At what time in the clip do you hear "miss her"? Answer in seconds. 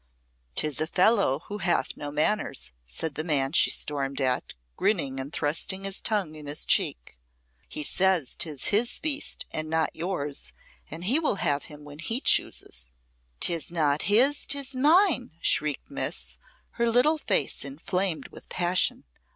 15.91-16.89